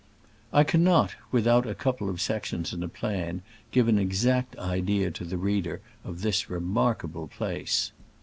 I 0.51 0.63
cannot, 0.63 1.13
without 1.31 1.67
a 1.67 1.75
couple 1.75 2.09
of 2.09 2.19
sections 2.19 2.73
and 2.73 2.83
a 2.83 2.87
plan, 2.89 3.43
give 3.71 3.87
an 3.87 3.99
exact 3.99 4.57
idea 4.57 5.11
to 5.11 5.23
the 5.23 5.37
reader 5.37 5.79
of 6.03 6.21
this 6.23 6.49
remarkable 6.49 7.27
place. 7.27 7.91